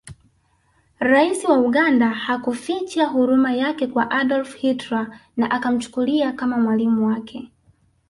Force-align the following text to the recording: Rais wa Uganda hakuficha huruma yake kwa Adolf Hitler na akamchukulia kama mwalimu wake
Rais 0.99 1.43
wa 1.43 1.59
Uganda 1.59 2.09
hakuficha 2.09 3.05
huruma 3.07 3.51
yake 3.53 3.87
kwa 3.87 4.11
Adolf 4.11 4.55
Hitler 4.55 5.19
na 5.37 5.51
akamchukulia 5.51 6.31
kama 6.31 6.57
mwalimu 6.57 7.07
wake 7.07 7.51